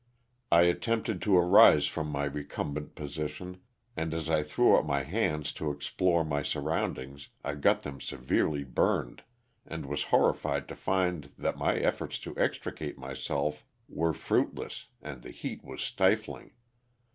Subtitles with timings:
[0.51, 3.61] I attempted to arise from my recumbent position
[3.95, 8.63] and as I threw up my hands to explore my surroundings I got them severely
[8.63, 9.21] burned,
[9.63, 15.21] and was hor rified to find that my efforts to extricate myself were fruitless and
[15.21, 16.49] the heat was stifling.